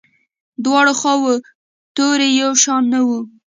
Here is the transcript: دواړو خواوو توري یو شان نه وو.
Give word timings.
دواړو 0.63 0.93
خواوو 0.99 1.33
توري 1.95 2.29
یو 2.41 2.51
شان 2.63 2.83
نه 2.93 2.99
وو. 3.07 3.19